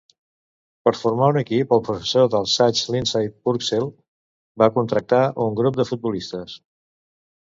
Per 0.87 0.91
formar 0.99 1.27
un 1.33 1.37
equip, 1.41 1.73
el 1.77 1.83
professor 1.89 2.29
d'Alsager 2.35 2.95
Lindsay 2.95 3.29
Purcell 3.49 3.87
va 4.63 4.71
contractar 4.79 5.23
un 5.47 5.59
grup 5.61 5.77
de 5.83 5.89
futbolistes. 5.91 6.57